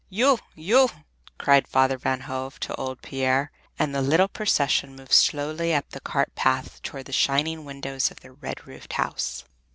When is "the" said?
3.93-4.01, 5.91-5.99, 7.05-7.11